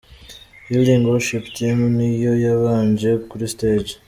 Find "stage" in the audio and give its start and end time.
3.53-3.91